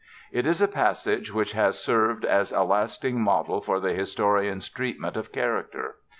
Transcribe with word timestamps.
It 0.31 0.47
is 0.47 0.63
a 0.63 0.67
passage 0.67 1.31
which 1.31 1.51
has 1.51 1.77
served 1.79 2.25
as 2.25 2.51
a 2.51 2.63
lasting 2.63 3.21
model 3.23 3.61
for 3.61 3.79
the 3.79 3.93
historian's 3.93 4.67
treatment 4.67 5.15
of 5.15 5.31
character. 5.31 5.97